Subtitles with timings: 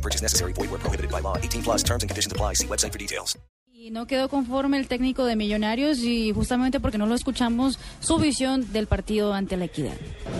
[0.00, 0.54] No purchase necessary.
[0.54, 1.36] Void where prohibited by law.
[1.36, 2.54] 18 plus terms and conditions apply.
[2.54, 3.36] See website for details.
[3.72, 8.18] Y no quedó conforme el técnico de Millonarios y justamente porque no lo escuchamos su
[8.18, 9.94] visión del partido ante la equidad.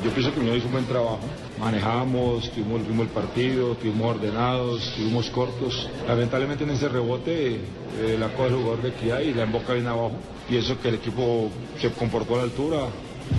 [0.05, 1.21] Yo pienso que no hizo un buen trabajo.
[1.59, 5.89] Manejamos, tuvimos el ritmo del partido, estuvimos ordenados, estuvimos cortos.
[6.07, 9.87] Lamentablemente en ese rebote eh, la coge el jugador de equidad y la emboca bien
[9.87, 10.13] abajo.
[10.47, 12.89] Pienso que el equipo se comportó a la altura.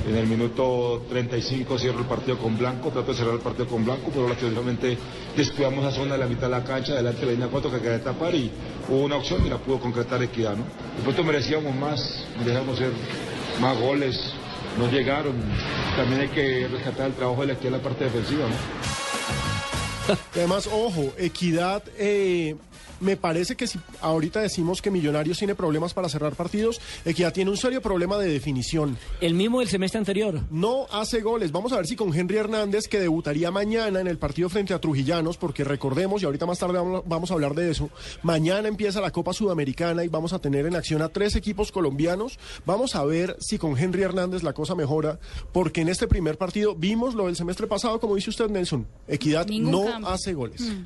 [0.08, 3.86] En el minuto 35 cierro el partido con Blanco, trato de cerrar el partido con
[3.86, 4.98] Blanco, pero lastimosamente
[5.38, 7.80] descuidamos la zona de la mitad de la cancha, delante de la línea 4 que
[7.80, 8.52] quería tapar y
[8.90, 10.56] hubo una opción y la pudo concretar Equidad.
[10.56, 10.64] ¿no?
[10.64, 12.92] De pronto merecíamos más, merecíamos hacer
[13.60, 14.34] más goles,
[14.80, 15.34] no llegaron.
[15.96, 18.46] También hay que rescatar el trabajo de la Equidad en la parte defensiva.
[18.48, 20.16] ¿no?
[20.34, 22.56] Además, ojo, Equidad, eh,
[23.02, 27.52] me parece que si ahorita decimos que Millonarios tiene problemas para cerrar partidos, Equidad tiene
[27.52, 28.98] un serio problema de definición.
[29.20, 30.40] El mismo del semestre anterior.
[30.50, 31.52] No hace goles.
[31.52, 34.80] Vamos a ver si con Henry Hernández, que debutaría mañana en el partido frente a
[34.80, 37.90] Trujillanos, porque recordemos, y ahorita más tarde vamos, a hablar de eso,
[38.24, 42.38] mañana empieza la Copa Sudamericana y vamos a tener en acción a tres equipos colombianos.
[42.66, 45.20] Vamos a ver si con Henry Hernández la cosa mejora,
[45.52, 48.86] porque en este primer partido vimos lo del semestre pasado, como dice usted, Nelson.
[49.08, 50.10] Equidad Ningún no cambio.
[50.10, 50.62] hace goles.
[50.62, 50.86] Mm.